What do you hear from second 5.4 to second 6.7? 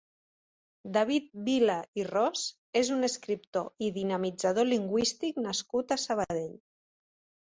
nascut a Sabadell.